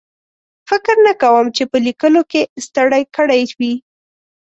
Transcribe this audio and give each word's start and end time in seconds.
فکر 0.69 0.95
نه 1.07 1.13
کوم 1.21 1.45
چې 1.55 1.63
په 1.71 1.77
لیکلو 1.87 2.21
کې 2.31 2.41
ستړی 2.65 3.03
کړی 3.15 3.41
وي. 3.59 3.73